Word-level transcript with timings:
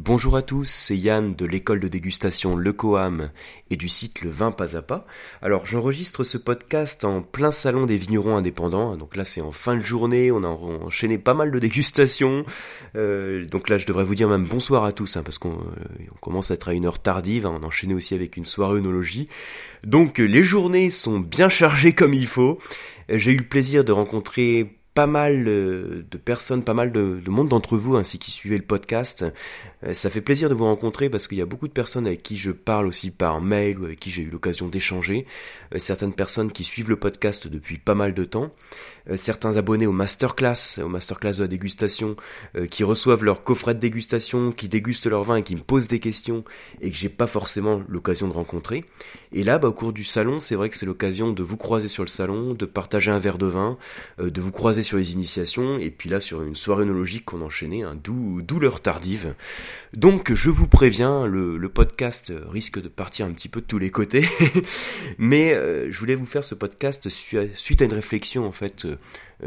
Bonjour 0.00 0.36
à 0.36 0.42
tous, 0.42 0.70
c'est 0.70 0.96
Yann 0.96 1.34
de 1.34 1.44
l'école 1.44 1.80
de 1.80 1.88
dégustation 1.88 2.54
Le 2.54 2.72
Coam 2.72 3.30
et 3.68 3.74
du 3.74 3.88
site 3.88 4.20
Le 4.22 4.30
Vin 4.30 4.52
Pas 4.52 4.76
à 4.76 4.82
Pas. 4.82 5.04
Alors 5.42 5.66
j'enregistre 5.66 6.22
ce 6.22 6.38
podcast 6.38 7.02
en 7.02 7.20
plein 7.20 7.50
salon 7.50 7.84
des 7.84 7.98
vignerons 7.98 8.36
indépendants, 8.36 8.96
donc 8.96 9.16
là 9.16 9.24
c'est 9.24 9.40
en 9.40 9.50
fin 9.50 9.76
de 9.76 9.82
journée, 9.82 10.30
on 10.30 10.44
a 10.44 10.46
enchaîné 10.46 11.18
pas 11.18 11.34
mal 11.34 11.50
de 11.50 11.58
dégustations, 11.58 12.46
euh, 12.94 13.44
donc 13.46 13.68
là 13.68 13.76
je 13.76 13.86
devrais 13.86 14.04
vous 14.04 14.14
dire 14.14 14.28
même 14.28 14.44
bonsoir 14.44 14.84
à 14.84 14.92
tous, 14.92 15.16
hein, 15.16 15.24
parce 15.24 15.38
qu'on 15.38 15.54
euh, 15.54 16.04
commence 16.20 16.52
à 16.52 16.54
être 16.54 16.68
à 16.68 16.74
une 16.74 16.86
heure 16.86 17.00
tardive, 17.00 17.44
hein, 17.44 17.58
on 17.60 17.64
a 17.64 17.66
enchaîné 17.66 17.92
aussi 17.92 18.14
avec 18.14 18.36
une 18.36 18.44
soirée 18.44 18.78
œnologie. 18.78 19.28
Donc 19.82 20.18
les 20.18 20.44
journées 20.44 20.92
sont 20.92 21.18
bien 21.18 21.48
chargées 21.48 21.92
comme 21.92 22.14
il 22.14 22.28
faut. 22.28 22.60
J'ai 23.08 23.32
eu 23.32 23.38
le 23.38 23.48
plaisir 23.48 23.84
de 23.84 23.90
rencontrer 23.90 24.77
pas 24.98 25.06
mal 25.06 25.44
euh, 25.46 26.04
de 26.10 26.18
personnes, 26.18 26.64
pas 26.64 26.74
mal 26.74 26.90
de, 26.90 27.22
monde 27.28 27.46
d'entre 27.46 27.76
vous 27.76 27.94
ainsi 27.94 28.18
qui 28.18 28.32
suivez 28.32 28.56
le 28.56 28.64
podcast. 28.64 29.24
Euh, 29.86 29.94
ça 29.94 30.10
fait 30.10 30.20
plaisir 30.20 30.48
de 30.48 30.54
vous 30.54 30.64
rencontrer 30.64 31.08
parce 31.08 31.28
qu'il 31.28 31.38
y 31.38 31.40
a 31.40 31.46
beaucoup 31.46 31.68
de 31.68 31.72
personnes 31.72 32.08
avec 32.08 32.20
qui 32.24 32.36
je 32.36 32.50
parle 32.50 32.88
aussi 32.88 33.12
par 33.12 33.40
mail 33.40 33.78
ou 33.78 33.84
avec 33.84 34.00
qui 34.00 34.10
j'ai 34.10 34.22
eu 34.22 34.28
l'occasion 34.28 34.66
d'échanger. 34.66 35.24
Euh, 35.72 35.78
certaines 35.78 36.14
personnes 36.14 36.50
qui 36.50 36.64
suivent 36.64 36.88
le 36.88 36.96
podcast 36.96 37.46
depuis 37.46 37.78
pas 37.78 37.94
mal 37.94 38.12
de 38.12 38.24
temps. 38.24 38.50
Certains 39.16 39.56
abonnés 39.56 39.86
au 39.86 39.92
masterclass, 39.92 40.80
au 40.82 40.88
masterclass 40.88 41.34
de 41.34 41.42
la 41.42 41.48
dégustation, 41.48 42.16
qui 42.70 42.84
reçoivent 42.84 43.24
leur 43.24 43.42
coffret 43.42 43.74
de 43.74 43.80
dégustation, 43.80 44.52
qui 44.52 44.68
dégustent 44.68 45.06
leur 45.06 45.24
vin 45.24 45.36
et 45.36 45.42
qui 45.42 45.56
me 45.56 45.60
posent 45.60 45.88
des 45.88 45.98
questions 45.98 46.44
et 46.80 46.90
que 46.90 46.96
j'ai 46.96 47.08
pas 47.08 47.26
forcément 47.26 47.82
l'occasion 47.88 48.28
de 48.28 48.32
rencontrer. 48.32 48.84
Et 49.32 49.42
là, 49.42 49.58
bah, 49.58 49.68
au 49.68 49.72
cours 49.72 49.92
du 49.92 50.04
salon, 50.04 50.40
c'est 50.40 50.54
vrai 50.54 50.68
que 50.68 50.76
c'est 50.76 50.86
l'occasion 50.86 51.32
de 51.32 51.42
vous 51.42 51.56
croiser 51.56 51.88
sur 51.88 52.02
le 52.02 52.08
salon, 52.08 52.54
de 52.54 52.66
partager 52.66 53.10
un 53.10 53.18
verre 53.18 53.38
de 53.38 53.46
vin, 53.46 53.78
de 54.18 54.40
vous 54.40 54.52
croiser 54.52 54.82
sur 54.82 54.96
les 54.96 55.12
initiations, 55.12 55.78
et 55.78 55.90
puis 55.90 56.08
là 56.08 56.20
sur 56.20 56.42
une 56.42 56.56
soirée 56.56 56.82
œnologique 56.82 57.24
qu'on 57.24 57.42
enchaînait, 57.42 57.82
doux 58.02 58.58
l'heure 58.60 58.80
tardive. 58.80 59.34
Donc 59.94 60.32
je 60.34 60.50
vous 60.50 60.66
préviens, 60.66 61.26
le, 61.26 61.68
podcast 61.68 62.32
risque 62.50 62.80
de 62.80 62.88
partir 62.88 63.26
un 63.26 63.30
petit 63.30 63.48
peu 63.48 63.60
de 63.60 63.66
tous 63.66 63.78
les 63.78 63.90
côtés, 63.90 64.26
mais 65.18 65.52
euh, 65.52 65.92
je 65.92 65.98
voulais 65.98 66.14
vous 66.14 66.26
faire 66.26 66.42
ce 66.42 66.54
podcast 66.54 67.08
suite 67.08 67.82
à 67.82 67.84
une 67.84 67.92
réflexion 67.92 68.46
en 68.46 68.52
fait 68.52 68.86
euh, 68.86 68.96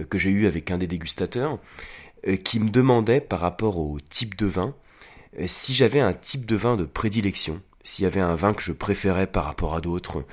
que 0.10 0.18
j'ai 0.18 0.30
eue 0.30 0.46
avec 0.48 0.72
un 0.72 0.78
des 0.78 0.88
dégustateurs, 0.88 1.60
euh, 2.28 2.36
qui 2.36 2.60
me 2.60 2.70
demandait 2.70 3.22
par 3.22 3.40
rapport 3.40 3.78
au 3.78 4.00
type 4.00 4.36
de 4.36 4.46
vin, 4.46 4.76
si 5.46 5.74
j'avais 5.74 6.02
un 6.02 6.14
type 6.14 6.46
de 6.46 6.56
vin 6.56 6.76
de 6.76 6.86
prédilection, 6.86 7.62
s'il 7.84 8.04
y 8.04 8.06
avait 8.06 8.20
un 8.22 8.36
vin 8.36 8.54
que 8.54 8.62
je 8.62 8.74
préférais 8.74 9.28
par 9.28 9.46
rapport 9.46 9.76
à 9.76 9.82
d'autres, 9.82 10.26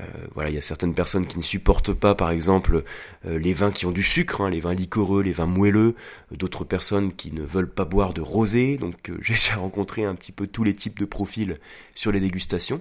euh, 0.00 0.04
voilà, 0.34 0.50
il 0.50 0.54
y 0.54 0.58
a 0.58 0.62
certaines 0.62 0.94
personnes 0.94 1.26
qui 1.26 1.36
ne 1.36 1.42
supportent 1.42 1.92
pas, 1.92 2.14
par 2.14 2.30
exemple, 2.30 2.82
euh, 3.26 3.38
les 3.38 3.52
vins 3.52 3.70
qui 3.70 3.86
ont 3.86 3.92
du 3.92 4.02
sucre, 4.02 4.40
hein, 4.40 4.50
les 4.50 4.60
vins 4.60 4.74
liquoreux, 4.74 5.22
les 5.22 5.32
vins 5.32 5.46
moelleux. 5.46 5.94
D'autres 6.32 6.64
personnes 6.64 7.12
qui 7.12 7.32
ne 7.32 7.42
veulent 7.42 7.70
pas 7.70 7.84
boire 7.84 8.12
de 8.12 8.20
rosé. 8.20 8.76
Donc, 8.76 9.10
euh, 9.10 9.18
j'ai 9.22 9.34
déjà 9.34 9.56
rencontré 9.56 10.04
un 10.04 10.14
petit 10.14 10.32
peu 10.32 10.46
tous 10.46 10.64
les 10.64 10.74
types 10.74 10.98
de 10.98 11.04
profils 11.04 11.58
sur 11.94 12.10
les 12.10 12.20
dégustations. 12.20 12.80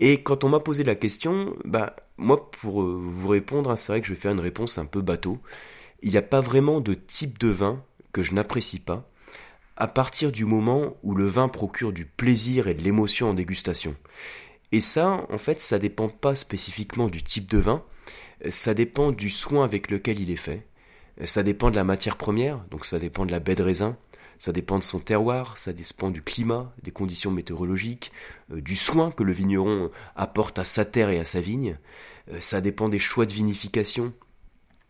Et 0.00 0.22
quand 0.22 0.44
on 0.44 0.48
m'a 0.48 0.60
posé 0.60 0.84
la 0.84 0.94
question, 0.94 1.54
bah 1.64 1.96
moi, 2.16 2.50
pour 2.50 2.82
vous 2.82 3.28
répondre, 3.28 3.70
hein, 3.70 3.76
c'est 3.76 3.92
vrai 3.92 4.00
que 4.00 4.06
je 4.06 4.14
vais 4.14 4.20
faire 4.20 4.32
une 4.32 4.40
réponse 4.40 4.78
un 4.78 4.86
peu 4.86 5.00
bateau. 5.00 5.38
Il 6.02 6.10
n'y 6.10 6.16
a 6.16 6.22
pas 6.22 6.40
vraiment 6.40 6.80
de 6.80 6.94
type 6.94 7.38
de 7.38 7.48
vin 7.48 7.82
que 8.12 8.22
je 8.22 8.34
n'apprécie 8.34 8.80
pas 8.80 9.08
à 9.78 9.86
partir 9.86 10.32
du 10.32 10.44
moment 10.44 10.96
où 11.04 11.14
le 11.14 11.26
vin 11.26 11.48
procure 11.48 11.92
du 11.92 12.04
plaisir 12.04 12.66
et 12.66 12.74
de 12.74 12.82
l'émotion 12.82 13.30
en 13.30 13.34
dégustation. 13.34 13.94
Et 14.72 14.80
ça, 14.80 15.24
en 15.30 15.38
fait, 15.38 15.62
ça 15.62 15.78
dépend 15.78 16.08
pas 16.08 16.34
spécifiquement 16.34 17.08
du 17.08 17.22
type 17.22 17.48
de 17.48 17.58
vin, 17.58 17.84
ça 18.50 18.74
dépend 18.74 19.12
du 19.12 19.30
soin 19.30 19.64
avec 19.64 19.90
lequel 19.90 20.20
il 20.20 20.30
est 20.30 20.36
fait, 20.36 20.66
ça 21.24 21.44
dépend 21.44 21.70
de 21.70 21.76
la 21.76 21.84
matière 21.84 22.16
première, 22.16 22.58
donc 22.70 22.84
ça 22.84 22.98
dépend 22.98 23.24
de 23.24 23.30
la 23.30 23.38
baie 23.38 23.54
de 23.54 23.62
raisin, 23.62 23.96
ça 24.38 24.52
dépend 24.52 24.78
de 24.78 24.84
son 24.84 25.00
terroir, 25.00 25.56
ça 25.56 25.72
dépend 25.72 26.10
du 26.10 26.22
climat, 26.22 26.72
des 26.82 26.92
conditions 26.92 27.30
météorologiques, 27.30 28.12
euh, 28.52 28.60
du 28.60 28.76
soin 28.76 29.10
que 29.10 29.24
le 29.24 29.32
vigneron 29.32 29.90
apporte 30.16 30.58
à 30.58 30.64
sa 30.64 30.84
terre 30.84 31.10
et 31.10 31.18
à 31.18 31.24
sa 31.24 31.40
vigne, 31.40 31.76
euh, 32.30 32.40
ça 32.40 32.60
dépend 32.60 32.88
des 32.88 32.98
choix 32.98 33.26
de 33.26 33.32
vinification, 33.32 34.12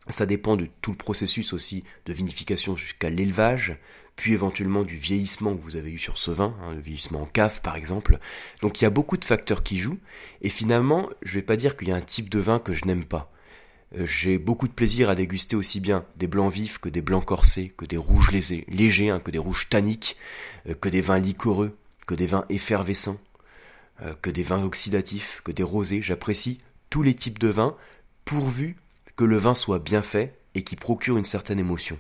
ça 0.09 0.27
dépend 0.27 0.57
de 0.57 0.69
tout 0.83 0.93
le 0.93 0.97
processus 0.97 1.53
aussi 1.53 1.85
de 2.07 2.13
vinification 2.13 2.77
jusqu'à 2.77 3.11
l'élevage, 3.11 3.79
puis 4.17 4.33
éventuellement 4.33 4.83
du 4.83 4.97
vieillissement 4.97 5.57
que 5.57 5.63
vous 5.63 5.77
avez 5.77 5.93
eu 5.93 5.99
sur 5.99 6.19
ce 6.19 6.31
vin, 6.31 6.57
hein, 6.63 6.75
le 6.75 6.81
vieillissement 6.81 7.23
en 7.23 7.27
cave 7.27 7.61
par 7.63 7.77
exemple. 7.77 8.19
Donc 8.63 8.81
il 8.81 8.85
y 8.85 8.87
a 8.87 8.91
beaucoup 8.91 9.17
de 9.17 9.25
facteurs 9.25 9.63
qui 9.63 9.79
jouent, 9.79 10.01
et 10.43 10.49
finalement, 10.49 11.09
je 11.23 11.35
vais 11.35 11.43
pas 11.43 11.57
dire 11.57 11.77
qu'il 11.77 11.89
y 11.89 11.93
a 11.93 11.97
un 11.97 12.01
type 12.01 12.29
de 12.29 12.39
vin 12.39 12.59
que 12.59 12.75
je 12.75 12.85
n'aime 12.85 13.05
pas. 13.05 13.33
Euh, 13.97 14.07
j'ai 14.07 14.39
beaucoup 14.39 14.69
de 14.69 14.73
plaisir 14.73 15.09
à 15.09 15.15
déguster 15.15 15.57
aussi 15.57 15.81
bien 15.81 16.05
des 16.17 16.27
blancs 16.27 16.53
vifs 16.53 16.79
que 16.79 16.89
des 16.89 17.01
blancs 17.01 17.25
corsés, 17.25 17.73
que 17.77 17.87
des 17.87 17.97
rouges 17.97 18.31
légers, 18.33 19.11
hein, 19.11 19.21
que 19.21 19.31
des 19.31 19.39
rouges 19.39 19.69
tanniques, 19.69 20.17
euh, 20.69 20.75
que 20.75 20.89
des 20.89 21.01
vins 21.01 21.19
liquoreux, 21.19 21.77
que 22.07 22.15
des 22.15 22.27
vins 22.27 22.45
effervescents, 22.49 23.19
euh, 24.03 24.15
que 24.21 24.31
des 24.31 24.43
vins 24.43 24.63
oxydatifs, 24.63 25.41
que 25.45 25.53
des 25.53 25.63
rosés. 25.63 26.03
J'apprécie 26.03 26.59
tous 26.91 27.03
les 27.03 27.15
types 27.15 27.39
de 27.39 27.49
vins, 27.49 27.77
pourvu 28.25 28.77
que 29.17 29.25
le 29.25 29.39
vin 29.39 29.55
soit 29.55 29.79
bien 29.79 30.03
fait 30.03 30.39
et 30.55 30.63
qui 30.63 30.77
procure 30.77 31.17
une 31.17 31.25
certaine 31.25 31.59
émotion. 31.59 31.99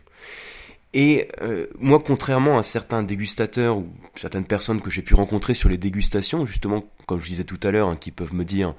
Et 0.94 1.28
euh, 1.42 1.66
moi, 1.78 2.02
contrairement 2.04 2.58
à 2.58 2.62
certains 2.62 3.02
dégustateurs 3.02 3.76
ou 3.76 3.88
certaines 4.14 4.46
personnes 4.46 4.80
que 4.80 4.90
j'ai 4.90 5.02
pu 5.02 5.14
rencontrer 5.14 5.52
sur 5.52 5.68
les 5.68 5.76
dégustations, 5.76 6.46
justement, 6.46 6.84
comme 7.06 7.20
je 7.20 7.26
disais 7.26 7.44
tout 7.44 7.60
à 7.62 7.70
l'heure, 7.70 7.88
hein, 7.88 7.96
qui 7.96 8.10
peuvent 8.10 8.34
me 8.34 8.44
dire, 8.44 8.74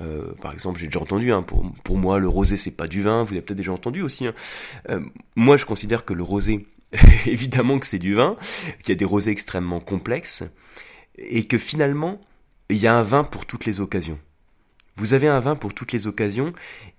euh, 0.00 0.32
par 0.40 0.52
exemple, 0.52 0.80
j'ai 0.80 0.86
déjà 0.86 1.00
entendu, 1.00 1.32
hein, 1.32 1.42
pour, 1.42 1.96
moi, 1.96 2.18
le 2.18 2.28
rosé, 2.28 2.56
c'est 2.56 2.72
pas 2.72 2.88
du 2.88 3.02
vin, 3.02 3.22
vous 3.22 3.34
l'avez 3.34 3.42
peut-être 3.42 3.58
déjà 3.58 3.72
entendu 3.72 4.02
aussi. 4.02 4.26
Hein. 4.26 4.34
Euh, 4.90 5.00
moi, 5.36 5.56
je 5.56 5.64
considère 5.64 6.04
que 6.04 6.14
le 6.14 6.24
rosé, 6.24 6.66
évidemment 7.26 7.78
que 7.78 7.86
c'est 7.86 8.00
du 8.00 8.14
vin, 8.14 8.36
qu'il 8.82 8.88
y 8.88 8.92
a 8.92 8.98
des 8.98 9.04
rosés 9.04 9.30
extrêmement 9.30 9.78
complexes, 9.78 10.42
et 11.16 11.46
que 11.46 11.58
finalement, 11.58 12.20
il 12.70 12.78
y 12.78 12.88
a 12.88 12.94
un 12.94 13.04
vin 13.04 13.22
pour 13.22 13.46
toutes 13.46 13.66
les 13.66 13.78
occasions. 13.78 14.18
Vous 14.96 15.14
avez 15.14 15.28
un 15.28 15.40
vin 15.40 15.56
pour 15.56 15.74
toutes 15.74 15.92
les 15.92 16.06
occasions, 16.06 16.52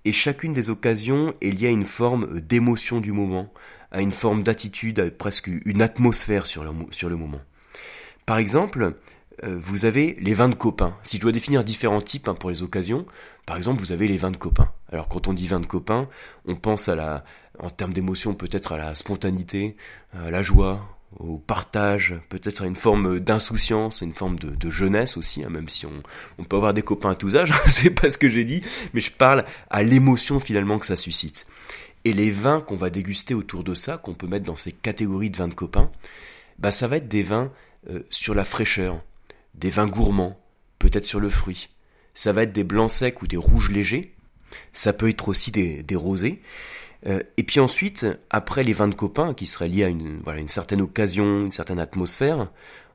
et 0.04 0.12
chacune 0.12 0.52
des 0.52 0.70
occasions 0.70 1.32
est 1.40 1.50
liée 1.50 1.68
à 1.68 1.70
une 1.70 1.86
forme 1.86 2.40
d'émotion 2.40 3.00
du 3.00 3.12
moment, 3.12 3.52
à 3.92 4.00
une 4.00 4.12
forme 4.12 4.42
d'attitude, 4.42 4.98
à 5.00 5.10
presque 5.10 5.48
une 5.64 5.80
atmosphère 5.80 6.46
sur 6.46 6.64
le, 6.64 7.16
moment. 7.16 7.40
Par 8.26 8.38
exemple, 8.38 8.94
euh, 9.44 9.56
vous 9.62 9.84
avez 9.84 10.16
les 10.20 10.34
vins 10.34 10.48
de 10.48 10.54
copains. 10.54 10.96
Si 11.04 11.16
je 11.16 11.22
dois 11.22 11.32
définir 11.32 11.62
différents 11.62 12.00
types 12.00 12.28
hein, 12.28 12.34
pour 12.34 12.50
les 12.50 12.62
occasions, 12.62 13.06
par 13.46 13.56
exemple, 13.56 13.80
vous 13.80 13.92
avez 13.92 14.08
les 14.08 14.18
vins 14.18 14.30
de 14.32 14.36
copains. 14.36 14.70
Alors 14.90 15.08
quand 15.08 15.28
on 15.28 15.32
dit 15.32 15.46
vin 15.46 15.60
de 15.60 15.66
copains, 15.66 16.08
on 16.46 16.56
pense 16.56 16.88
à 16.88 16.96
la, 16.96 17.24
en 17.60 17.70
termes 17.70 17.92
d'émotion, 17.92 18.34
peut-être 18.34 18.72
à 18.72 18.78
la 18.78 18.94
spontanéité, 18.94 19.76
à 20.12 20.30
la 20.30 20.42
joie, 20.42 20.93
au 21.18 21.38
partage, 21.38 22.14
peut-être 22.28 22.62
à 22.62 22.66
une 22.66 22.76
forme 22.76 23.20
d'insouciance, 23.20 24.00
une 24.00 24.12
forme 24.12 24.38
de, 24.38 24.70
jeunesse 24.70 25.16
aussi, 25.16 25.44
hein, 25.44 25.50
même 25.50 25.68
si 25.68 25.86
on, 25.86 26.44
peut 26.44 26.56
avoir 26.56 26.74
des 26.74 26.82
copains 26.82 27.10
à 27.10 27.14
tous 27.14 27.36
âges, 27.36 27.52
c'est 27.66 27.90
pas 27.90 28.10
ce 28.10 28.18
que 28.18 28.28
j'ai 28.28 28.44
dit, 28.44 28.62
mais 28.92 29.00
je 29.00 29.12
parle 29.12 29.44
à 29.70 29.82
l'émotion 29.82 30.40
finalement 30.40 30.78
que 30.78 30.86
ça 30.86 30.96
suscite. 30.96 31.46
Et 32.04 32.12
les 32.12 32.30
vins 32.30 32.60
qu'on 32.60 32.76
va 32.76 32.90
déguster 32.90 33.34
autour 33.34 33.64
de 33.64 33.74
ça, 33.74 33.96
qu'on 33.96 34.14
peut 34.14 34.26
mettre 34.26 34.44
dans 34.44 34.56
ces 34.56 34.72
catégories 34.72 35.30
de 35.30 35.36
vins 35.36 35.48
de 35.48 35.54
copains, 35.54 35.90
bah 36.58 36.70
ça 36.70 36.86
va 36.86 36.98
être 36.98 37.08
des 37.08 37.22
vins 37.22 37.50
euh, 37.90 38.00
sur 38.10 38.34
la 38.34 38.44
fraîcheur, 38.44 39.02
des 39.54 39.70
vins 39.70 39.86
gourmands, 39.86 40.38
peut-être 40.78 41.06
sur 41.06 41.20
le 41.20 41.30
fruit. 41.30 41.70
Ça 42.12 42.32
va 42.32 42.42
être 42.42 42.52
des 42.52 42.64
blancs 42.64 42.90
secs 42.90 43.22
ou 43.22 43.26
des 43.26 43.36
rouges 43.36 43.70
légers. 43.70 44.12
Ça 44.72 44.92
peut 44.92 45.08
être 45.08 45.28
aussi 45.28 45.50
des 45.50 45.96
rosés. 45.96 46.40
Euh, 47.06 47.22
et 47.36 47.42
puis 47.42 47.60
ensuite, 47.60 48.06
après 48.30 48.62
les 48.62 48.72
vins 48.72 48.88
de 48.88 48.94
copains, 48.94 49.34
qui 49.34 49.46
seraient 49.46 49.68
liés 49.68 49.84
à 49.84 49.88
une, 49.88 50.20
voilà, 50.24 50.40
une 50.40 50.48
certaine 50.48 50.80
occasion, 50.80 51.44
une 51.44 51.52
certaine 51.52 51.78
atmosphère, 51.78 52.48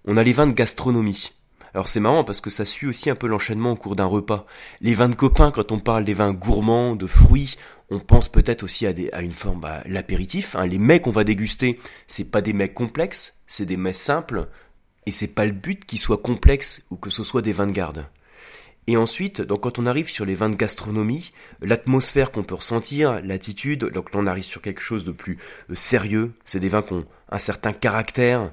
on 0.05 0.17
a 0.17 0.23
les 0.23 0.33
vins 0.33 0.47
de 0.47 0.53
gastronomie. 0.53 1.31
Alors 1.73 1.87
c'est 1.87 1.99
marrant 1.99 2.23
parce 2.23 2.41
que 2.41 2.49
ça 2.49 2.65
suit 2.65 2.87
aussi 2.87 3.09
un 3.11 3.15
peu 3.15 3.27
l'enchaînement 3.27 3.73
au 3.73 3.75
cours 3.75 3.95
d'un 3.95 4.05
repas. 4.05 4.47
Les 4.81 4.95
vins 4.95 5.09
de 5.09 5.15
copains, 5.15 5.51
quand 5.51 5.71
on 5.71 5.79
parle 5.79 6.03
des 6.03 6.15
vins 6.15 6.33
gourmands, 6.33 6.95
de 6.95 7.05
fruits, 7.05 7.55
on 7.91 7.99
pense 7.99 8.27
peut-être 8.27 8.63
aussi 8.63 8.87
à, 8.87 8.93
des, 8.93 9.11
à 9.11 9.21
une 9.21 9.31
forme, 9.31 9.59
bah, 9.59 9.81
l'apéritif. 9.85 10.55
Hein. 10.55 10.65
Les 10.65 10.79
mets 10.79 10.99
qu'on 10.99 11.11
va 11.11 11.23
déguster, 11.23 11.79
c'est 12.07 12.31
pas 12.31 12.41
des 12.41 12.53
mets 12.53 12.73
complexes, 12.73 13.37
c'est 13.45 13.65
des 13.65 13.77
mets 13.77 13.93
simples, 13.93 14.47
et 15.05 15.11
c'est 15.11 15.33
pas 15.33 15.45
le 15.45 15.51
but 15.51 15.85
qu'ils 15.85 15.99
soient 15.99 16.17
complexes 16.17 16.85
ou 16.89 16.95
que 16.95 17.09
ce 17.09 17.23
soit 17.23 17.41
des 17.41 17.53
vins 17.53 17.67
de 17.67 17.71
garde. 17.71 18.07
Et 18.89 18.97
ensuite, 18.97 19.45
quand 19.45 19.77
on 19.77 19.85
arrive 19.85 20.09
sur 20.09 20.25
les 20.25 20.33
vins 20.33 20.49
de 20.49 20.55
gastronomie, 20.55 21.31
l'atmosphère 21.61 22.31
qu'on 22.31 22.41
peut 22.41 22.55
ressentir, 22.55 23.21
l'attitude, 23.23 23.85
donc 23.85 24.07
on 24.15 24.25
arrive 24.25 24.43
sur 24.43 24.63
quelque 24.63 24.81
chose 24.81 25.05
de 25.05 25.11
plus 25.11 25.37
euh, 25.69 25.75
sérieux, 25.75 26.31
c'est 26.43 26.59
des 26.59 26.69
vins 26.69 26.81
qui 26.81 26.93
ont 26.93 27.05
un 27.29 27.37
certain 27.37 27.71
caractère, 27.71 28.51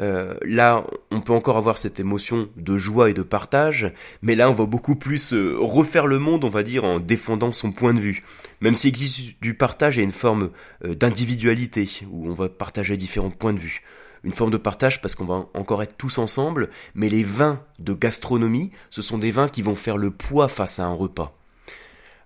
euh, 0.00 0.34
là, 0.42 0.84
on 1.12 1.20
peut 1.20 1.32
encore 1.32 1.56
avoir 1.56 1.78
cette 1.78 2.00
émotion 2.00 2.48
de 2.56 2.76
joie 2.76 3.10
et 3.10 3.14
de 3.14 3.22
partage, 3.22 3.92
mais 4.22 4.34
là, 4.34 4.50
on 4.50 4.54
va 4.54 4.66
beaucoup 4.66 4.96
plus 4.96 5.32
euh, 5.32 5.54
refaire 5.56 6.08
le 6.08 6.18
monde, 6.18 6.42
on 6.42 6.48
va 6.50 6.64
dire, 6.64 6.82
en 6.84 6.98
défendant 6.98 7.52
son 7.52 7.70
point 7.70 7.94
de 7.94 8.00
vue. 8.00 8.24
Même 8.60 8.74
s'il 8.74 8.88
existe 8.88 9.40
du 9.40 9.54
partage, 9.54 10.00
a 10.00 10.02
une 10.02 10.10
forme 10.10 10.50
d'individualité, 10.84 11.88
où 12.10 12.28
on 12.28 12.34
va 12.34 12.48
partager 12.48 12.96
différents 12.96 13.30
points 13.30 13.52
de 13.52 13.60
vue. 13.60 13.84
Une 14.24 14.32
forme 14.32 14.50
de 14.50 14.56
partage 14.56 15.00
parce 15.00 15.14
qu'on 15.14 15.24
va 15.24 15.46
encore 15.54 15.82
être 15.82 15.96
tous 15.96 16.18
ensemble, 16.18 16.70
mais 16.94 17.08
les 17.08 17.24
vins 17.24 17.62
de 17.78 17.94
gastronomie, 17.94 18.70
ce 18.90 19.02
sont 19.02 19.18
des 19.18 19.30
vins 19.30 19.48
qui 19.48 19.62
vont 19.62 19.74
faire 19.74 19.96
le 19.96 20.10
poids 20.10 20.48
face 20.48 20.78
à 20.78 20.84
un 20.84 20.94
repas. 20.94 21.36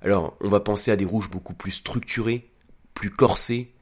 Alors, 0.02 0.36
on 0.40 0.48
va 0.48 0.60
penser 0.60 0.90
à 0.90 0.96
des 0.96 1.04
rouges 1.04 1.30
beaucoup 1.30 1.52
plus 1.52 1.72
structurés, 1.72 2.48
plus 2.94 3.10
corsés, 3.10 3.72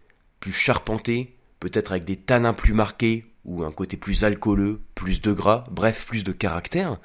plus 0.40 0.52
charpentés, 0.52 1.36
peut-être 1.60 1.92
avec 1.92 2.04
des 2.04 2.16
tanins 2.16 2.54
plus 2.54 2.72
marqués 2.72 3.24
ou 3.44 3.64
un 3.64 3.72
côté 3.72 3.96
plus 3.96 4.24
alcooleux, 4.24 4.80
plus 4.94 5.22
de 5.22 5.32
gras, 5.32 5.64
bref, 5.70 6.06
plus 6.06 6.22
de 6.22 6.32
caractère. 6.32 6.98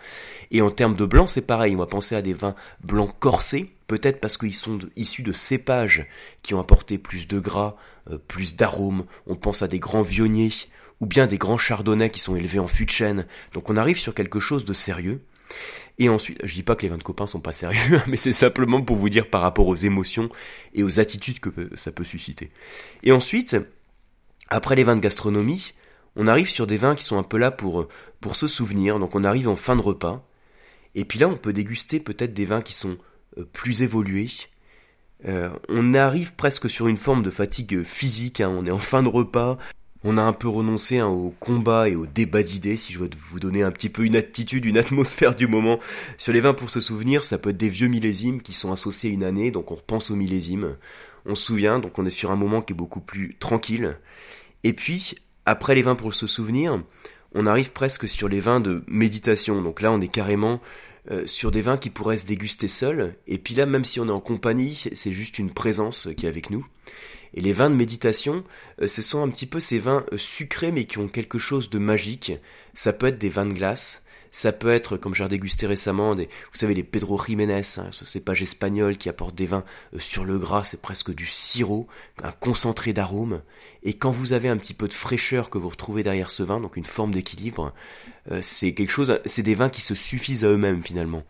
Et 0.51 0.61
en 0.61 0.71
termes 0.71 0.95
de 0.95 1.05
blanc, 1.05 1.25
c'est 1.25 1.41
pareil, 1.41 1.75
on 1.75 1.79
va 1.79 1.85
penser 1.85 2.15
à 2.15 2.21
des 2.21 2.33
vins 2.33 2.55
blancs 2.83 3.13
corsés, 3.19 3.73
peut-être 3.87 4.19
parce 4.19 4.37
qu'ils 4.37 4.55
sont 4.55 4.79
issus 4.95 5.23
de 5.23 5.31
cépages 5.31 6.05
qui 6.41 6.53
ont 6.53 6.59
apporté 6.59 6.97
plus 6.97 7.27
de 7.27 7.39
gras, 7.39 7.75
euh, 8.09 8.17
plus 8.17 8.55
d'arômes, 8.55 9.05
on 9.25 9.35
pense 9.35 9.61
à 9.61 9.67
des 9.67 9.79
grands 9.79 10.01
vionniers, 10.01 10.49
ou 11.03 11.05
bien 11.05 11.27
des 11.27 11.37
grands 11.37 11.57
chardonnays 11.57 12.09
qui 12.09 12.21
sont 12.21 12.37
élevés 12.37 12.59
en 12.59 12.67
fût 12.69 12.85
de 12.85 12.89
chêne. 12.89 13.25
Donc 13.51 13.69
on 13.69 13.75
arrive 13.75 13.97
sur 13.97 14.13
quelque 14.13 14.39
chose 14.39 14.63
de 14.63 14.71
sérieux. 14.71 15.19
Et 15.99 16.07
ensuite, 16.07 16.39
je 16.45 16.53
dis 16.53 16.63
pas 16.63 16.77
que 16.77 16.83
les 16.83 16.87
vins 16.87 16.97
de 16.97 17.03
copains 17.03 17.27
sont 17.27 17.41
pas 17.41 17.51
sérieux, 17.51 17.99
mais 18.07 18.15
c'est 18.15 18.31
simplement 18.31 18.81
pour 18.81 18.95
vous 18.95 19.09
dire 19.09 19.29
par 19.29 19.41
rapport 19.41 19.67
aux 19.67 19.75
émotions 19.75 20.29
et 20.73 20.81
aux 20.81 21.01
attitudes 21.01 21.41
que 21.41 21.75
ça 21.75 21.91
peut 21.91 22.05
susciter. 22.05 22.51
Et 23.03 23.11
ensuite, 23.11 23.57
après 24.47 24.77
les 24.77 24.85
vins 24.85 24.95
de 24.95 25.01
gastronomie, 25.01 25.73
on 26.15 26.25
arrive 26.25 26.49
sur 26.49 26.67
des 26.67 26.77
vins 26.77 26.95
qui 26.95 27.03
sont 27.03 27.17
un 27.17 27.23
peu 27.23 27.37
là 27.37 27.51
pour, 27.51 27.89
pour 28.21 28.37
se 28.37 28.47
souvenir, 28.47 28.97
donc 28.97 29.13
on 29.13 29.25
arrive 29.25 29.49
en 29.49 29.57
fin 29.57 29.75
de 29.75 29.81
repas, 29.81 30.25
et 30.95 31.03
puis 31.03 31.19
là 31.19 31.27
on 31.27 31.35
peut 31.35 31.51
déguster 31.51 31.99
peut-être 31.99 32.33
des 32.33 32.45
vins 32.45 32.61
qui 32.61 32.73
sont 32.73 32.97
euh, 33.37 33.43
plus 33.51 33.81
évolués. 33.81 34.29
Euh, 35.25 35.49
on 35.67 35.93
arrive 35.95 36.33
presque 36.35 36.69
sur 36.69 36.87
une 36.87 36.97
forme 36.97 37.23
de 37.23 37.29
fatigue 37.29 37.83
physique, 37.83 38.39
hein. 38.39 38.49
on 38.49 38.65
est 38.65 38.71
en 38.71 38.77
fin 38.77 39.03
de 39.03 39.09
repas, 39.09 39.57
on 40.03 40.17
a 40.17 40.21
un 40.21 40.33
peu 40.33 40.47
renoncé 40.47 40.99
hein, 40.99 41.07
au 41.07 41.33
combat 41.39 41.89
et 41.89 41.95
au 41.95 42.05
débat 42.05 42.43
d'idées, 42.43 42.77
si 42.77 42.93
je 42.93 42.99
veux 42.99 43.09
vous 43.31 43.39
donner 43.39 43.63
un 43.63 43.71
petit 43.71 43.89
peu 43.89 44.03
une 44.03 44.15
attitude, 44.15 44.65
une 44.65 44.77
atmosphère 44.79 45.35
du 45.35 45.47
moment. 45.47 45.79
Sur 46.17 46.33
les 46.33 46.41
vins 46.41 46.53
pour 46.53 46.69
se 46.69 46.81
souvenir, 46.81 47.25
ça 47.25 47.37
peut 47.37 47.51
être 47.51 47.57
des 47.57 47.69
vieux 47.69 47.87
millésimes 47.87 48.41
qui 48.41 48.53
sont 48.53 48.71
associés 48.71 49.09
à 49.09 49.13
une 49.13 49.23
année, 49.23 49.51
donc 49.51 49.71
on 49.71 49.75
repense 49.75 50.11
aux 50.11 50.15
millésimes. 50.15 50.75
On 51.25 51.35
se 51.35 51.45
souvient, 51.45 51.79
donc 51.79 51.97
on 51.99 52.05
est 52.05 52.09
sur 52.09 52.31
un 52.31 52.35
moment 52.35 52.61
qui 52.61 52.73
est 52.73 52.75
beaucoup 52.75 52.99
plus 52.99 53.35
tranquille. 53.39 53.97
Et 54.63 54.73
puis, 54.73 55.15
après 55.45 55.75
les 55.75 55.81
vins 55.81 55.95
pour 55.95 56.13
se 56.13 56.27
souvenir, 56.27 56.81
on 57.33 57.47
arrive 57.47 57.71
presque 57.71 58.07
sur 58.09 58.27
les 58.27 58.39
vins 58.39 58.59
de 58.59 58.83
méditation. 58.87 59.61
Donc 59.61 59.81
là, 59.81 59.91
on 59.91 60.01
est 60.01 60.07
carrément 60.09 60.61
euh, 61.11 61.25
sur 61.25 61.51
des 61.51 61.61
vins 61.61 61.77
qui 61.77 61.89
pourraient 61.89 62.17
se 62.17 62.25
déguster 62.25 62.67
seuls. 62.67 63.15
Et 63.27 63.37
puis 63.37 63.55
là, 63.55 63.65
même 63.65 63.83
si 63.83 63.99
on 63.99 64.07
est 64.07 64.11
en 64.11 64.19
compagnie, 64.19 64.73
c'est 64.73 65.11
juste 65.11 65.39
une 65.39 65.51
présence 65.51 66.07
qui 66.15 66.25
est 66.25 66.29
avec 66.29 66.49
nous. 66.49 66.65
Et 67.33 67.41
les 67.41 67.53
vins 67.53 67.69
de 67.69 67.75
méditation, 67.75 68.43
euh, 68.81 68.87
ce 68.87 69.01
sont 69.01 69.23
un 69.23 69.29
petit 69.29 69.45
peu 69.45 69.59
ces 69.59 69.79
vins 69.79 70.05
euh, 70.11 70.17
sucrés 70.17 70.71
mais 70.71 70.85
qui 70.85 70.99
ont 70.99 71.07
quelque 71.07 71.39
chose 71.39 71.69
de 71.69 71.79
magique. 71.79 72.33
Ça 72.73 72.93
peut 72.93 73.07
être 73.07 73.17
des 73.17 73.29
vins 73.29 73.45
de 73.45 73.53
glace, 73.53 74.03
ça 74.31 74.51
peut 74.51 74.71
être, 74.71 74.97
comme 74.97 75.13
j'ai 75.13 75.27
dégusté 75.27 75.67
récemment, 75.67 76.15
des, 76.15 76.25
vous 76.25 76.57
savez, 76.57 76.73
les 76.73 76.83
Pedro 76.83 77.21
Jiménez, 77.23 77.61
hein, 77.77 77.87
ce 77.91 78.05
cépage 78.05 78.41
espagnol 78.41 78.97
qui 78.97 79.09
apporte 79.09 79.35
des 79.35 79.45
vins 79.45 79.63
euh, 79.93 79.99
sur 79.99 80.25
le 80.25 80.37
gras, 80.37 80.63
c'est 80.63 80.81
presque 80.81 81.13
du 81.13 81.25
sirop, 81.25 81.87
un 82.23 82.31
concentré 82.31 82.93
d'arômes. 82.93 83.41
Et 83.83 83.93
quand 83.93 84.11
vous 84.11 84.33
avez 84.33 84.49
un 84.49 84.57
petit 84.57 84.73
peu 84.73 84.87
de 84.87 84.93
fraîcheur 84.93 85.49
que 85.49 85.57
vous 85.57 85.69
retrouvez 85.69 86.03
derrière 86.03 86.29
ce 86.29 86.43
vin, 86.43 86.59
donc 86.59 86.77
une 86.77 86.85
forme 86.85 87.11
d'équilibre, 87.11 87.73
c'est 88.41 88.73
quelque 88.73 88.89
chose, 88.89 89.19
c'est 89.25 89.43
des 89.43 89.53
vins 89.53 89.67
qui 89.67 89.81
se 89.81 89.95
suffisent 89.95 90.45
à 90.45 90.47
eux-mêmes 90.47 90.81
finalement. 90.81 91.23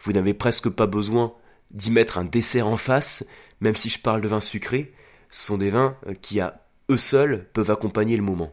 Vous 0.00 0.12
n'avez 0.12 0.32
presque 0.32 0.68
pas 0.68 0.86
besoin 0.86 1.34
d'y 1.72 1.90
mettre 1.90 2.18
un 2.18 2.24
dessert 2.24 2.68
en 2.68 2.76
face, 2.76 3.26
même 3.60 3.74
si 3.74 3.88
je 3.88 3.98
parle 3.98 4.20
de 4.20 4.28
vins 4.28 4.40
sucrés, 4.40 4.92
ce 4.92 5.05
sont 5.30 5.58
des 5.58 5.70
vins 5.70 5.96
euh, 6.06 6.14
qui 6.20 6.40
à 6.40 6.60
eux 6.90 6.96
seuls 6.96 7.46
peuvent 7.52 7.70
accompagner 7.70 8.16
le 8.16 8.22
moment. 8.22 8.52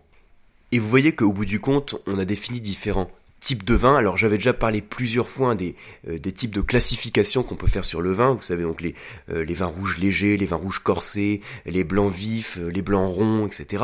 Et 0.72 0.80
vous 0.80 0.90
voyez 0.90 1.14
qu'au 1.14 1.31
bout 1.31 1.46
du 1.46 1.60
compte, 1.60 1.96
on 2.08 2.18
a 2.18 2.25
défini 2.25 2.60
différents 2.60 3.12
types 3.44 3.66
de 3.66 3.75
vin. 3.75 3.96
Alors 3.96 4.18
j'avais 4.18 4.38
déjà 4.38 4.54
parlé 4.54 4.81
plusieurs 4.81 5.28
fois 5.28 5.54
des, 5.54 5.75
euh, 6.08 6.18
types 6.18 6.56
de 6.56 6.62
classification 6.62 7.44
qu'on 7.44 7.56
peut 7.56 7.68
faire 7.68 7.86
sur 7.86 8.02
le 8.02 8.12
vin. 8.12 8.34
Vous 8.34 8.42
savez 8.42 8.64
donc 8.64 8.81
les, 8.81 8.96
euh, 9.30 9.44
les 9.44 9.54
vins 9.54 9.68
rouges 9.68 10.00
légers, 10.00 10.38
les 10.38 10.46
vins 10.46 10.56
rouges 10.56 10.80
corsés, 10.80 11.42
les 11.66 11.84
blancs 11.84 12.12
vifs, 12.12 12.58
les 12.72 12.81
blancs 12.81 13.14
ronds, 13.14 13.46
etc. 13.46 13.84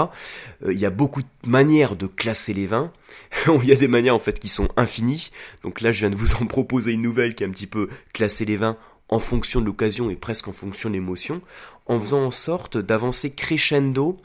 Il 0.65 0.79
y 0.79 0.85
a 0.85 0.89
beaucoup 0.89 1.21
de 1.21 1.49
manières 1.49 1.95
de 1.95 2.07
classer 2.07 2.53
les 2.53 2.67
vins. 2.67 2.91
Il 3.47 3.67
y 3.67 3.73
a 3.73 3.75
des 3.75 3.89
manières 3.89 4.15
en 4.15 4.19
fait 4.19 4.39
qui 4.39 4.47
sont 4.47 4.69
infinies. 4.77 5.29
Donc 5.63 5.81
là 5.81 5.91
je 5.91 5.99
viens 5.99 6.09
de 6.09 6.15
vous 6.15 6.35
en 6.35 6.45
proposer 6.45 6.93
une 6.93 7.01
nouvelle 7.01 7.35
qui 7.35 7.43
est 7.43 7.47
un 7.47 7.51
petit 7.51 7.67
peu 7.67 7.89
classer 8.13 8.45
les 8.45 8.57
vins 8.57 8.77
en 9.09 9.19
fonction 9.19 9.61
de 9.61 9.65
l'occasion 9.65 10.09
et 10.09 10.15
presque 10.15 10.47
en 10.47 10.53
fonction 10.53 10.89
de 10.89 10.95
l'émotion, 10.95 11.41
en 11.87 11.99
faisant 11.99 12.25
en 12.25 12.31
sorte 12.31 12.77
d'avancer 12.77 13.31
crescendo, 13.31 14.17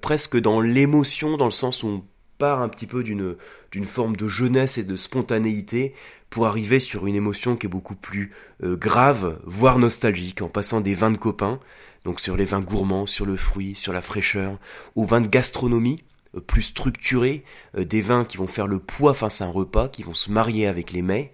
presque 0.00 0.38
dans 0.38 0.60
l'émotion, 0.60 1.36
dans 1.36 1.46
le 1.46 1.50
sens 1.50 1.82
où 1.82 1.88
on 1.88 2.04
part 2.38 2.62
un 2.62 2.68
petit 2.68 2.86
peu 2.86 3.02
d'une 3.02 3.84
forme 3.84 4.16
de 4.16 4.28
jeunesse 4.28 4.78
et 4.78 4.84
de 4.84 4.96
spontanéité 4.96 5.94
pour 6.30 6.46
arriver 6.46 6.78
sur 6.78 7.06
une 7.06 7.14
émotion 7.14 7.56
qui 7.56 7.66
est 7.66 7.70
beaucoup 7.70 7.94
plus 7.94 8.32
euh, 8.62 8.76
grave, 8.76 9.38
voire 9.44 9.78
nostalgique, 9.78 10.42
en 10.42 10.48
passant 10.48 10.80
des 10.80 10.94
vins 10.94 11.10
de 11.10 11.16
copains, 11.16 11.58
donc 12.04 12.20
sur 12.20 12.36
les 12.36 12.44
vins 12.44 12.60
gourmands, 12.60 13.06
sur 13.06 13.26
le 13.26 13.36
fruit, 13.36 13.74
sur 13.74 13.92
la 13.92 14.02
fraîcheur, 14.02 14.58
aux 14.94 15.04
vins 15.04 15.20
de 15.20 15.28
gastronomie, 15.28 15.98
euh, 16.00 16.17
plus 16.46 16.62
structurés, 16.62 17.44
euh, 17.76 17.84
des 17.84 18.00
vins 18.00 18.24
qui 18.24 18.36
vont 18.36 18.46
faire 18.46 18.66
le 18.66 18.78
poids 18.78 19.14
face 19.14 19.40
à 19.40 19.46
un 19.46 19.50
repas, 19.50 19.88
qui 19.88 20.02
vont 20.02 20.14
se 20.14 20.30
marier 20.30 20.66
avec 20.66 20.92
les 20.92 21.02
mets. 21.02 21.32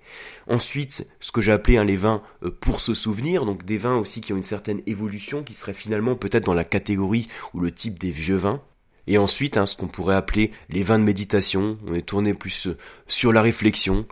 Ensuite, 0.48 1.08
ce 1.20 1.32
que 1.32 1.40
j'ai 1.40 1.52
appelé 1.52 1.76
hein, 1.76 1.84
les 1.84 1.96
vins 1.96 2.22
pour 2.60 2.80
se 2.80 2.94
souvenir, 2.94 3.44
donc 3.44 3.64
des 3.64 3.78
vins 3.78 3.96
aussi 3.96 4.20
qui 4.20 4.32
ont 4.32 4.36
une 4.36 4.42
certaine 4.42 4.82
évolution, 4.86 5.42
qui 5.42 5.54
seraient 5.54 5.74
finalement 5.74 6.16
peut-être 6.16 6.44
dans 6.44 6.54
la 6.54 6.64
catégorie 6.64 7.28
ou 7.54 7.60
le 7.60 7.70
type 7.70 7.98
des 7.98 8.10
vieux 8.10 8.36
vins. 8.36 8.60
Et 9.06 9.18
ensuite, 9.18 9.56
hein, 9.56 9.66
ce 9.66 9.76
qu'on 9.76 9.86
pourrait 9.86 10.14
appeler 10.14 10.50
les 10.70 10.82
vins 10.82 10.98
de 10.98 11.04
méditation, 11.04 11.78
on 11.86 11.94
est 11.94 12.06
tourné 12.06 12.34
plus 12.34 12.68
euh, 12.68 12.76
sur 13.06 13.32
la 13.32 13.42
réflexion, 13.42 14.06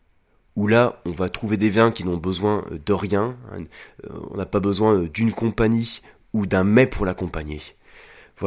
où 0.54 0.66
là, 0.66 1.00
on 1.06 1.12
va 1.12 1.28
trouver 1.28 1.56
des 1.56 1.70
vins 1.70 1.90
qui 1.90 2.04
n'ont 2.04 2.18
besoin 2.18 2.64
euh, 2.70 2.78
de 2.84 2.92
rien, 2.92 3.36
hein, 3.52 3.64
euh, 4.04 4.18
on 4.30 4.36
n'a 4.36 4.46
pas 4.46 4.60
besoin 4.60 5.04
d'une 5.04 5.32
compagnie 5.32 6.00
ou 6.34 6.46
d'un 6.46 6.64
mets 6.64 6.86
pour 6.86 7.06
l'accompagner. 7.06 7.60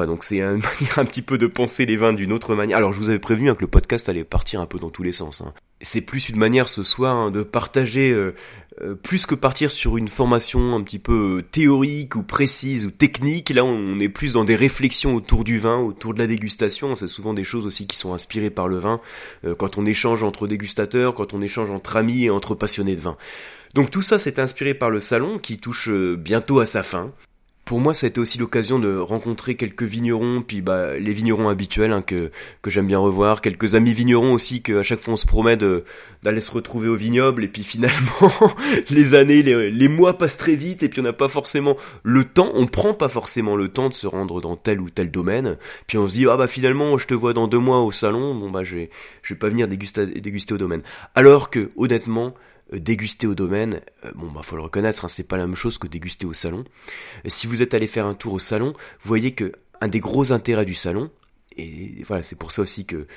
Donc 0.06 0.26
c'est 0.26 0.40
une 0.40 0.62
manière 0.80 1.00
un 1.00 1.06
petit 1.06 1.22
peu 1.22 1.38
de 1.38 1.48
penser 1.48 1.86
les 1.86 1.96
vins 1.96 2.14
d'une 2.14 2.34
autre 2.34 2.56
manière. 2.56 2.78
Alors 2.78 2.92
je 2.92 3.00
vous 3.00 3.10
avais 3.10 3.20
prévenu 3.20 3.50
hein, 3.50 3.56
que 3.56 3.62
le 3.62 3.68
podcast 3.68 4.10
allait 4.10 4.26
partir 4.26 4.60
un 4.60 4.66
peu 4.66 4.80
dans 4.80 4.90
tous 4.90 5.04
les 5.04 5.14
sens. 5.14 5.42
Hein. 5.42 5.54
C'est 5.82 6.02
plus 6.02 6.30
une 6.30 6.38
manière 6.38 6.70
ce 6.70 6.84
soir 6.84 7.16
hein, 7.16 7.32
de 7.32 7.44
partager, 7.44 8.12
euh, 8.12 8.34
euh, 8.82 8.96
plus 8.96 9.26
que 9.26 9.36
partir 9.36 9.72
sur 9.72 9.98
une 9.98 10.08
formation 10.08 10.76
un 10.76 10.82
petit 10.82 11.00
peu 11.00 11.38
euh, 11.38 11.42
théorique 11.42 12.16
ou 12.16 12.24
précise 12.24 12.86
ou 12.86 12.92
technique. 12.92 13.50
Là, 13.52 13.64
on 13.64 14.00
est 14.00 14.10
plus 14.10 14.34
dans 14.34 14.44
des 14.44 14.56
réflexions 14.56 15.16
autour 15.16 15.44
du 15.44 15.60
vin, 15.60 15.78
autour 15.78 16.14
de 16.14 16.20
la 16.20 16.28
dégustation. 16.28 16.96
C'est 16.96 17.08
souvent 17.08 17.34
des 17.34 17.44
choses 17.44 17.66
aussi 17.66 17.88
qui 17.88 17.98
sont 17.98 18.14
inspirées 18.14 18.50
par 18.50 18.68
le 18.68 18.78
vin. 18.78 19.00
quand 19.58 19.78
on 19.78 19.86
échange 19.86 20.24
entre 20.24 20.48
dégustateurs, 20.48 21.14
quand 21.14 21.34
on 21.34 21.42
échange 21.42 21.70
entre 21.70 21.98
amis 21.98 22.26
et 22.26 22.30
entre 22.30 22.56
passionnés 22.56 22.96
de 22.96 23.02
vin. 23.02 23.18
Donc 23.74 23.92
tout 23.92 24.02
ça, 24.02 24.20
c'est 24.20 24.40
inspiré 24.40 24.74
par 24.74 24.90
le 24.90 25.00
salon 25.00 25.38
qui 25.38 25.58
touche 25.58 25.90
bientôt 25.90 26.60
à 26.60 26.66
sa 26.66 26.82
fin. 26.84 27.12
Pour 27.66 27.80
moi, 27.80 27.96
ça 27.96 28.06
a 28.06 28.10
été 28.10 28.20
aussi 28.20 28.38
l'occasion 28.38 28.78
de 28.78 28.96
rencontrer 28.96 29.56
quelques 29.56 29.82
vignerons, 29.82 30.44
puis 30.44 30.62
bah, 30.62 31.00
les 31.00 31.14
vignerons 31.14 31.50
habituels 31.50 31.94
hein, 31.94 32.04
que, 32.04 32.30
que 32.62 32.70
j'aime 32.70 32.86
bien 32.86 33.00
revoir, 33.00 33.42
quelques 33.42 33.74
amis 33.74 33.96
vignerons 33.96 34.34
aussi 34.34 34.62
que 34.62 34.78
à 34.78 34.84
chaque 34.84 35.00
fois 35.00 35.16
on 35.16 35.18
se 35.18 35.26
promet 35.26 35.58
d'aller 35.58 36.42
se 36.42 36.51
retrouver 36.51 36.89
au 36.89 36.96
vignoble, 36.96 37.44
et 37.44 37.48
puis 37.48 37.63
finalement 37.66 38.54
les 38.92 39.16
années, 39.16 39.42
les, 39.42 39.72
les, 39.72 39.88
mois 39.88 40.16
passent 40.16 40.38
très 40.38 40.56
vite, 40.56 40.84
et 40.84 40.89
puis 40.89 41.00
on 41.00 41.04
n'a 41.04 41.12
pas 41.12 41.28
forcément 41.28 41.75
le 42.04 42.24
temps, 42.24 42.51
on 42.54 42.68
prend 42.68 42.94
pas 42.94 43.10
forcément 43.10 43.56
le 43.56 43.70
temps 43.70 43.89
de 43.89 43.96
se 43.96 44.06
rendre 44.06 44.42
dans 44.42 44.56
tel 44.56 44.80
ou 44.80 44.92
tel 44.92 45.10
domaine, 45.10 45.58
puis 45.88 45.98
on 45.98 46.08
se 46.08 46.13
dit 46.13 46.28
ah 46.30 46.38
bah 46.38 46.48
finalement 46.48 47.00
je 47.00 47.08
te 47.08 47.16
vois 47.16 47.34
dans 47.34 47.48
deux 47.48 47.58
mois 47.58 47.82
au 47.82 47.92
salon, 47.92 48.36
bon 48.36 48.51
bah 48.51 48.63
je 48.63 48.75
vais, 48.75 48.89
je 49.24 49.34
vais 49.34 49.39
pas 49.39 49.50
venir 49.50 49.68
déguster, 49.68 50.06
déguster 50.06 50.54
au 50.54 50.60
domaine. 50.60 50.84
Alors 51.16 51.50
que 51.50 51.70
honnêtement, 51.78 52.36
déguster 52.72 53.27
au 53.27 53.36
domaine, 53.36 53.81
euh, 54.03 54.12
bon 54.15 54.31
bah 54.31 54.41
faut 54.43 54.55
le 54.55 54.62
reconnaître, 54.62 55.05
hein, 55.05 55.07
c'est 55.07 55.27
pas 55.27 55.38
la 55.38 55.48
même 55.48 55.55
chose 55.55 55.77
que 55.77 55.88
déguster 55.88 56.25
au 56.25 56.34
salon. 56.34 56.63
Euh, 57.25 57.29
si 57.29 57.48
vous 57.48 57.62
êtes 57.62 57.74
allé 57.74 57.88
faire 57.88 58.05
un 58.05 58.15
tour 58.15 58.34
au 58.34 58.39
salon, 58.39 58.74
vous 58.74 59.07
voyez 59.07 59.34
que 59.34 59.51
un 59.81 59.88
des 59.88 60.00
gros 60.00 60.31
intérêts 60.31 60.65
du 60.65 60.74
salon, 60.74 61.12
et 61.57 62.03
voilà, 62.07 62.24
c'est 62.24 62.36
pour 62.36 62.51
ça 62.51 62.62
aussi 62.62 62.86
que, 62.86 63.07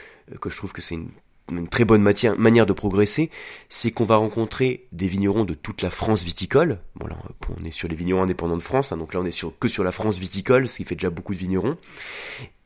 que 0.41 0.51
je 0.51 0.57
trouve 0.57 0.73
que 0.73 0.83
c'est 0.83 0.95
une 0.95 1.11
une 1.51 1.69
très 1.69 1.85
bonne 1.85 2.03
manière 2.03 2.67
de 2.67 2.73
progresser, 2.73 3.31
c'est 3.69 3.91
qu'on 3.91 4.05
va 4.05 4.17
rencontrer 4.17 4.87
des 4.93 5.09
vignerons 5.09 5.45
de 5.45 5.55
toute 5.55 5.83
la 5.83 5.91
France 5.91 6.25
viticole. 6.25 6.81
Bon 6.97 7.07
là, 7.07 7.17
on 7.61 7.65
est 7.65 7.71
sur 7.71 7.89
les 7.89 7.97
vignerons 7.97 8.23
indépendants 8.23 8.57
de 8.57 8.63
France, 8.63 8.93
hein, 8.93 8.97
donc 8.97 9.15
là 9.15 9.21
on 9.21 9.27
est 9.27 9.31
sur, 9.31 9.59
que 9.59 9.69
sur 9.69 9.85
la 9.85 9.93
France 9.93 10.19
viticole, 10.19 10.69
ce 10.69 10.79
qui 10.79 10.85
fait 10.85 10.95
déjà 10.95 11.11
beaucoup 11.11 11.35
de 11.35 11.39
vignerons. 11.39 11.77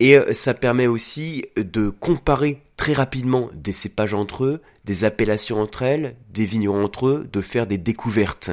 Et 0.01 0.17
euh, 0.17 0.33
ça 0.33 0.55
permet 0.55 0.87
aussi 0.87 1.45
de 1.57 1.91
comparer 1.91 2.63
très 2.77 2.93
rapidement 2.93 3.51
des 3.55 3.73
cépages 3.73 4.15
entre 4.15 4.45
eux, 4.45 4.63
des 4.85 5.05
appellations 5.05 5.61
entre 5.61 5.83
elles, 5.83 6.17
des 6.31 6.47
vignerons 6.47 6.85
entre 6.85 7.07
eux, 7.07 7.29
de 7.33 7.41
faire 7.41 7.67
des 7.67 7.79
découvertes, 7.79 8.51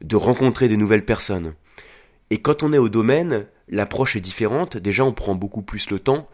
de 0.00 0.16
rencontrer 0.16 0.68
de 0.68 0.76
nouvelles 0.76 1.04
personnes. 1.04 1.54
Et 2.30 2.38
quand 2.38 2.62
on 2.62 2.72
est 2.72 2.78
au 2.78 2.88
domaine, 2.88 3.46
l'approche 3.68 4.16
est 4.16 4.20
différente. 4.20 4.78
Déjà, 4.78 5.04
on 5.04 5.12
prend 5.12 5.34
beaucoup 5.34 5.60
plus 5.60 5.90
le 5.90 5.98
temps. 5.98 6.28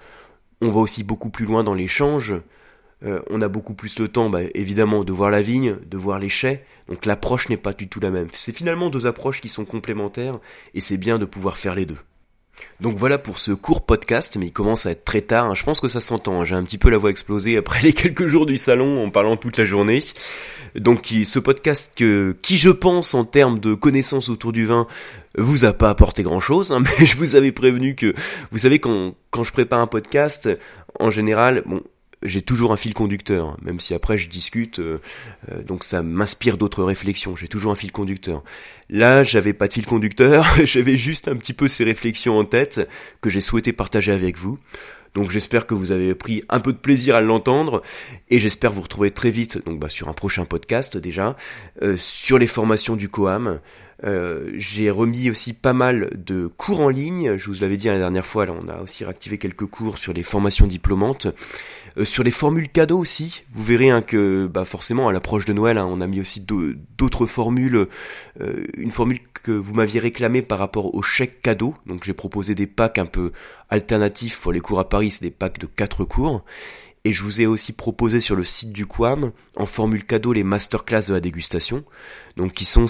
On 0.61 0.71
va 0.71 0.79
aussi 0.79 1.03
beaucoup 1.03 1.31
plus 1.31 1.45
loin 1.45 1.65
dans 1.65 1.75
l'échange. 1.75 2.37
Euh, 3.05 3.21
on 3.31 3.41
a 3.43 3.49
beaucoup 3.49 3.75
plus 3.75 3.99
le 3.99 4.09
temps, 4.09 4.29
bah, 4.29 4.41
évidemment, 4.55 5.05
de 5.05 5.13
voir 5.13 5.31
la 5.31 5.41
vigne, 5.41 5.77
de 5.87 5.97
voir 5.97 6.19
les 6.19 6.29
chais, 6.29 6.65
donc 6.89 7.07
l'approche 7.07 7.49
n'est 7.49 7.57
pas 7.57 7.73
du 7.73 7.89
tout 7.89 8.01
la 8.01 8.11
même. 8.11 8.29
C'est 8.33 8.55
finalement 8.55 8.91
deux 8.91 9.07
approches 9.07 9.41
qui 9.41 9.49
sont 9.49 9.65
complémentaires, 9.65 10.39
et 10.75 10.81
c'est 10.81 10.97
bien 10.97 11.19
de 11.19 11.25
pouvoir 11.25 11.57
faire 11.57 11.75
les 11.75 11.87
deux. 11.87 11.99
Donc 12.81 12.97
voilà 12.97 13.19
pour 13.19 13.39
ce 13.39 13.53
court 13.53 13.87
podcast, 13.87 14.37
mais 14.37 14.47
il 14.47 14.53
commence 14.53 14.87
à 14.87 14.91
être 14.91 15.05
très 15.05 15.21
tard, 15.21 15.47
hein. 15.47 15.55
je 15.55 15.63
pense 15.63 15.79
que 15.79 15.87
ça 15.87 16.01
s'entend, 16.01 16.41
hein. 16.41 16.45
j'ai 16.45 16.57
un 16.57 16.65
petit 16.65 16.79
peu 16.79 16.91
la 16.91 16.99
voix 16.99 17.11
explosée 17.11 17.57
après 17.57 17.81
les 17.83 17.93
quelques 17.93 18.27
jours 18.27 18.47
du 18.47 18.57
salon 18.57 19.05
en 19.05 19.11
parlant 19.11 19.37
toute 19.37 19.59
la 19.59 19.65
journée. 19.65 20.01
Donc 20.75 21.13
ce 21.25 21.39
podcast 21.39 21.93
que, 21.95 22.37
qui 22.43 22.59
je 22.59 22.71
pense 22.71 23.15
en 23.15 23.25
termes 23.25 23.61
de 23.61 23.75
connaissances 23.75 24.29
autour 24.29 24.53
du 24.53 24.67
vin 24.67 24.89
vous 25.37 25.65
a 25.65 25.73
pas 25.73 25.91
apporté 25.91 26.25
grand 26.25 26.41
chose, 26.41 26.73
hein, 26.73 26.83
mais 26.99 27.07
je 27.07 27.17
vous 27.17 27.37
avais 27.37 27.53
prévenu 27.53 27.95
que, 27.95 28.13
vous 28.51 28.59
savez 28.59 28.81
quand, 28.81 29.15
quand 29.31 29.45
je 29.45 29.53
prépare 29.53 29.81
un 29.81 29.87
podcast, 29.87 30.49
en 30.99 31.13
général, 31.13 31.63
bon, 31.65 31.83
j'ai 32.23 32.43
toujours 32.43 32.73
un 32.73 32.77
fil 32.77 32.95
conducteur, 32.95 33.49
hein, 33.49 33.57
même 33.63 33.81
si 33.81 33.95
après 33.95 34.19
je 34.19 34.29
discute, 34.29 34.79
euh, 34.81 35.01
euh, 35.51 35.63
donc 35.63 35.85
ça 35.85 36.03
m'inspire 36.03 36.59
d'autres 36.59 36.83
réflexions, 36.83 37.37
j'ai 37.37 37.49
toujours 37.49 37.73
un 37.73 37.77
fil 37.77 37.93
conducteur. 37.93 38.43
Là, 38.91 39.23
j'avais 39.23 39.53
pas 39.53 39.69
de 39.69 39.73
fil 39.73 39.87
conducteur, 39.87 40.47
j'avais 40.65 40.97
juste 40.97 41.29
un 41.29 41.37
petit 41.37 41.53
peu 41.53 41.69
ces 41.69 41.85
réflexions 41.85 42.39
en 42.39 42.45
tête 42.45 42.89
que 43.21 43.31
j'ai 43.31 43.41
souhaité 43.41 43.73
partager 43.73 44.13
avec 44.13 44.37
vous. 44.37 44.59
Donc 45.15 45.31
j'espère 45.31 45.67
que 45.67 45.75
vous 45.75 45.91
avez 45.91 46.15
pris 46.15 46.43
un 46.49 46.61
peu 46.61 46.73
de 46.73 46.79
plaisir 46.79 47.17
à 47.17 47.21
l'entendre 47.21 47.83
et 48.29 48.39
j'espère 48.39 48.73
vous 48.73 48.83
retrouver 48.83 49.11
très 49.11 49.31
vite 49.31 49.65
donc 49.65 49.81
bah, 49.81 49.89
sur 49.89 50.09
un 50.09 50.13
prochain 50.13 50.45
podcast 50.45 50.97
déjà 50.97 51.35
euh, 51.83 51.97
sur 51.97 52.39
les 52.39 52.47
formations 52.47 52.95
du 52.95 53.09
Coam. 53.09 53.59
Euh, 54.05 54.51
j'ai 54.55 54.91
remis 54.91 55.31
aussi 55.31 55.53
pas 55.53 55.73
mal 55.73 56.11
de 56.15 56.47
cours 56.47 56.81
en 56.81 56.89
ligne. 56.89 57.37
Je 57.37 57.51
vous 57.51 57.61
l'avais 57.61 57.77
dit 57.77 57.89
la 57.89 57.99
dernière 57.99 58.27
fois, 58.27 58.47
là, 58.47 58.55
on 58.59 58.69
a 58.69 58.81
aussi 58.81 59.05
réactivé 59.05 59.39
quelques 59.39 59.67
cours 59.67 59.99
sur 59.99 60.13
les 60.13 60.23
formations 60.23 60.67
diplômantes. 60.67 61.27
Euh, 61.97 62.05
sur 62.05 62.23
les 62.23 62.31
formules 62.31 62.69
cadeaux 62.69 62.99
aussi, 62.99 63.43
vous 63.55 63.65
verrez 63.65 63.91
hein, 63.91 64.03
que 64.03 64.47
bah, 64.47 64.65
forcément 64.65 65.09
à 65.09 65.13
l'approche 65.13 65.45
de 65.47 65.53
Noël, 65.53 65.79
hein, 65.79 65.89
on 65.91 66.01
a 66.01 66.07
mis 66.07 66.21
aussi 66.21 66.41
d'autres 66.41 67.27
formules. 67.27 67.89
Euh, 68.41 68.65
une 68.77 68.93
formule 68.93 69.21
que 69.43 69.53
vous 69.53 69.75
m'aviez 69.75 70.01
réclamée 70.01 70.43
par 70.43 70.59
rapport 70.59 70.95
au 70.95 71.03
chèque 71.03 71.43
cadeau. 71.43 71.75
Donc 71.87 72.05
j'ai 72.05 72.15
proposé 72.15 72.55
des 72.55 72.67
packs 72.67 72.99
un 72.99 73.07
peu 73.07 73.33
alternatifs 73.69 74.39
pour 74.41 74.53
les 74.53 74.61
cours 74.61 74.79
à 74.79 74.89
Paris, 74.89 75.11
c'est 75.11 75.23
des 75.23 75.31
packs 75.31 75.59
de 75.59 75.67
4 75.67 76.05
cours. 76.05 76.45
Et 77.09 77.13
je 77.15 77.23
vous 77.23 77.41
ai 77.41 77.47
aussi 77.47 77.73
proposé 77.73 78.21
sur 78.21 78.37
le 78.37 78.45
site 78.45 78.71
du 78.71 78.85
Quam, 78.85 79.33
en 79.57 79.65
formule 79.65 80.05
cadeau, 80.05 80.35
les 80.35 80.45
masterclass 80.45 81.07
de 81.09 81.15
la 81.15 81.21
dégustation. 81.21 81.83
Donc 82.37 82.53
qui 82.53 82.67
sont 82.67 82.85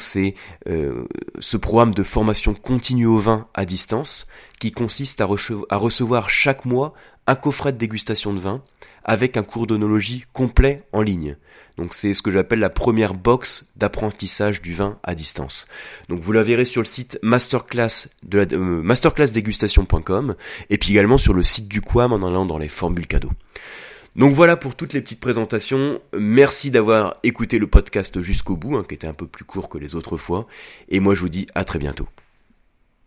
euh, 0.67 1.05
ce 1.39 1.57
programme 1.57 1.95
de 1.95 2.03
formation 2.03 2.53
continue 2.53 3.07
au 3.07 3.19
vin 3.19 3.47
à 3.55 3.65
distance, 3.65 4.27
qui 4.59 4.73
consiste 4.73 5.21
à 5.21 5.27
recevoir 5.77 6.31
chaque 6.31 6.65
mois 6.65 6.95
un 7.29 7.37
coffret 7.37 7.73
de 7.73 7.79
dégustation 7.79 8.33
de 8.33 8.41
vin 8.41 8.63
avec 9.05 9.37
un 9.37 9.43
cours 9.43 9.67
d'onologie 9.67 10.25
complet 10.33 10.83
en 10.93 11.03
ligne. 11.03 11.37
Donc 11.77 11.95
c'est 11.95 12.13
ce 12.15 12.23
que 12.23 12.31
j'appelle 12.31 12.59
la 12.59 12.71
première 12.71 13.15
box 13.15 13.71
d'apprentissage 13.77 14.63
du 14.63 14.75
vin 14.75 14.99
à 15.05 15.15
distance. 15.15 15.69
Donc 16.09 16.21
vous 16.21 16.33
la 16.33 16.43
verrez 16.43 16.65
sur 16.65 16.81
le 16.81 16.87
site 16.87 17.21
euh, 17.23 18.83
masterclassdégustation.com 18.83 20.35
et 20.71 20.79
puis 20.79 20.91
également 20.91 21.19
sur 21.19 21.35
le 21.35 21.43
site 21.43 21.69
du 21.69 21.81
Quam 21.81 22.13
en 22.13 22.27
allant 22.27 22.47
dans 22.47 22.59
les 22.59 22.69
formules 22.69 23.07
cadeaux. 23.07 23.33
Donc 24.17 24.35
voilà 24.35 24.57
pour 24.57 24.75
toutes 24.75 24.95
les 24.95 25.01
petites 25.01 25.21
présentations. 25.21 26.01
Merci 26.19 26.73
d'avoir 26.73 27.19
écouté 27.23 27.59
le 27.59 27.69
podcast 27.69 28.21
jusqu'au 28.23 28.57
bout, 28.57 28.77
hein, 28.77 28.85
qui 28.89 28.95
était 28.95 29.07
un 29.07 29.13
peu 29.13 29.27
plus 29.27 29.45
court 29.45 29.69
que 29.69 29.79
les 29.79 29.95
autres 29.95 30.17
fois. 30.17 30.47
Et 30.89 30.99
moi 30.99 31.15
je 31.15 31.21
vous 31.21 31.29
dis 31.29 31.47
à 31.55 31.65
très 31.65 31.79
bientôt. 31.79 32.09